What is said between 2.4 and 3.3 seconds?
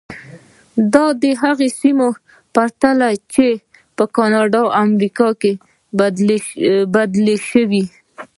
پرتله